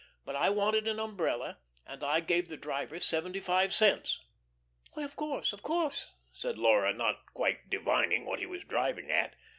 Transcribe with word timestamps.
But 0.25 0.35
I 0.35 0.49
wanted 0.49 0.87
an 0.87 0.99
umbrella, 0.99 1.59
and 1.85 2.03
I 2.03 2.21
gave 2.21 2.47
the 2.47 2.57
driver 2.57 2.99
seventy 2.99 3.39
five 3.39 3.71
cents." 3.71 4.17
"Why 4.93 5.03
of 5.03 5.15
course, 5.15 5.53
of 5.53 5.61
course," 5.61 6.07
said 6.33 6.57
Laura, 6.57 6.91
not 6.91 7.19
quite 7.35 7.69
divining 7.69 8.25
what 8.25 8.39
he 8.39 8.47
was 8.47 8.63
driving 8.63 9.11
at. 9.11 9.35